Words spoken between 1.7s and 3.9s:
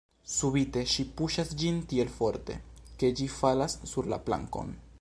tiel forte, ke ĝi falas